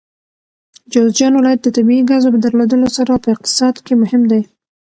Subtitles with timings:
[0.91, 4.41] جوزجان ولایت د طبیعي ګازو په درلودلو سره په اقتصاد کې مهم دی.